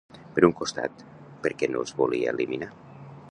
Per 0.37 0.43
un 0.47 0.53
costat, 0.61 1.03
per 1.45 1.53
què 1.61 1.71
no 1.73 1.85
els 1.85 1.95
volia 2.01 2.35
eliminar? 2.37 2.73